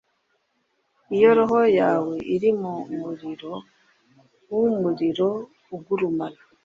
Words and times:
iyo 1.15 1.29
roho 1.37 1.59
yawe 1.79 2.15
iri 2.35 2.49
mu 2.61 2.73
muriro 2.99 3.53
wumuriro 4.49 5.29
ugurumana 5.75 6.41